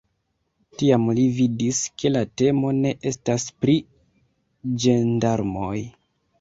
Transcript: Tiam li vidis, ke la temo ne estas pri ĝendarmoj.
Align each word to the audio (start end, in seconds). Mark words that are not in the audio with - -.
Tiam 0.81 1.03
li 1.19 1.25
vidis, 1.39 1.81
ke 2.03 2.11
la 2.15 2.25
temo 2.43 2.73
ne 2.79 2.95
estas 3.13 3.47
pri 3.61 3.79
ĝendarmoj. 4.87 5.79